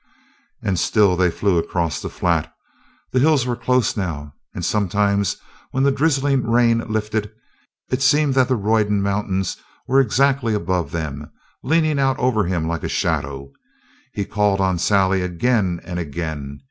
And 0.63 0.79
still 0.79 1.15
they 1.15 1.29
flew 1.29 1.59
across 1.59 2.01
the 2.01 2.09
flat. 2.09 2.51
The 3.11 3.19
hills 3.19 3.45
were 3.45 3.55
close 3.55 3.95
now, 3.95 4.33
and 4.51 4.65
sometimes, 4.65 5.37
when 5.69 5.83
the 5.83 5.91
drizzling 5.91 6.49
rain 6.49 6.79
lifted, 6.91 7.31
it 7.91 8.01
seemed 8.01 8.33
that 8.33 8.47
the 8.47 8.55
Roydon 8.55 9.03
mountains 9.03 9.57
were 9.87 9.99
exactly 10.01 10.55
above 10.55 10.91
them, 10.91 11.29
leaning 11.63 11.99
out 11.99 12.17
over 12.17 12.45
him 12.45 12.67
like 12.67 12.81
a 12.81 12.89
shadow. 12.89 13.51
He 14.11 14.25
called 14.25 14.59
on 14.59 14.79
Sally 14.79 15.21
again 15.21 15.79
and 15.83 15.99
again. 15.99 16.59